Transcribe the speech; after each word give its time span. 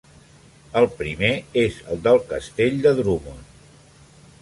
El 0.81 0.87
primer 1.01 1.29
és 1.65 1.79
el 1.97 2.01
del 2.09 2.19
castell 2.35 2.83
de 2.87 2.97
Drummond. 3.03 3.49